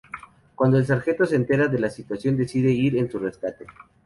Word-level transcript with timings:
Cuando 0.55 0.79
el 0.79 0.87
sargento 0.87 1.27
se 1.27 1.35
entera 1.35 1.67
de 1.67 1.77
la 1.77 1.91
situación, 1.91 2.35
decide 2.35 2.71
ir 2.71 2.97
en 2.97 3.07
su 3.11 3.19
rescate. 3.19 3.67